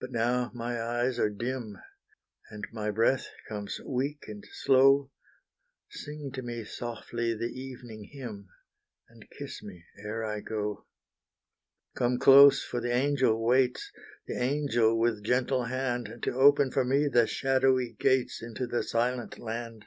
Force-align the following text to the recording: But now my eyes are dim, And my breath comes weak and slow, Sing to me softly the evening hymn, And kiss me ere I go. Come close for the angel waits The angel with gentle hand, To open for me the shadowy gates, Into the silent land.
But 0.00 0.10
now 0.12 0.50
my 0.54 0.80
eyes 0.80 1.18
are 1.18 1.28
dim, 1.28 1.76
And 2.48 2.66
my 2.72 2.90
breath 2.90 3.26
comes 3.50 3.78
weak 3.84 4.24
and 4.26 4.42
slow, 4.50 5.10
Sing 5.90 6.32
to 6.32 6.40
me 6.40 6.64
softly 6.64 7.34
the 7.34 7.52
evening 7.52 8.04
hymn, 8.10 8.48
And 9.10 9.28
kiss 9.28 9.62
me 9.62 9.84
ere 10.02 10.24
I 10.24 10.40
go. 10.40 10.86
Come 11.94 12.18
close 12.18 12.64
for 12.64 12.80
the 12.80 12.94
angel 12.94 13.44
waits 13.44 13.92
The 14.26 14.38
angel 14.40 14.98
with 14.98 15.22
gentle 15.22 15.64
hand, 15.64 16.20
To 16.22 16.32
open 16.32 16.70
for 16.70 16.86
me 16.86 17.06
the 17.06 17.26
shadowy 17.26 17.94
gates, 18.00 18.40
Into 18.42 18.66
the 18.66 18.82
silent 18.82 19.38
land. 19.38 19.84